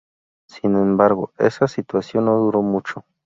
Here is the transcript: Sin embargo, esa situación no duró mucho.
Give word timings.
Sin 0.49 0.75
embargo, 0.77 1.31
esa 1.37 1.67
situación 1.67 2.25
no 2.25 2.35
duró 2.39 2.63
mucho. 2.63 3.05